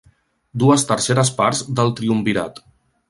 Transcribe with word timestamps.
Dues 0.63 0.85
terceres 0.91 1.31
parts 1.41 1.61
del 1.81 1.93
triumvirat. 2.01 2.63